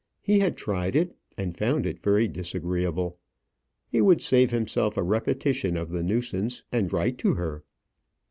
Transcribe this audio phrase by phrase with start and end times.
[0.23, 3.19] He had tried it, and found it very disagreeable.
[3.87, 7.63] He would save himself a repetition of the nuisance and write to her.